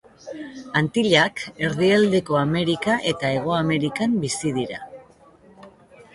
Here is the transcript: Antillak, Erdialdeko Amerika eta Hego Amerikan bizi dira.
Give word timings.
Antillak, 0.79 1.43
Erdialdeko 1.67 2.39
Amerika 2.39 2.97
eta 3.13 3.31
Hego 3.37 3.55
Amerikan 3.59 4.19
bizi 4.27 4.57
dira. 4.59 4.83